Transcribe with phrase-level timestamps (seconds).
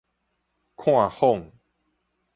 [0.75, 1.51] 看仿